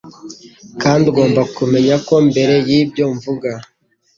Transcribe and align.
kandi 0.81 1.03
ugomba 1.11 1.41
kumenya 1.55 1.95
ko 2.07 2.15
mbere 2.29 2.53
yibyo 2.69 3.03
mvuga 3.13 3.49